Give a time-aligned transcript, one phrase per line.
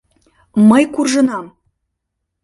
[0.69, 1.45] —Мый куржынам.